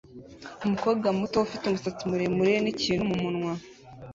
Umukobwa 0.65 1.07
muto 1.19 1.35
ufite 1.45 1.63
umusatsi 1.65 2.03
muremure 2.09 2.53
n'ikintu 2.63 3.03
mumunwa 3.09 3.53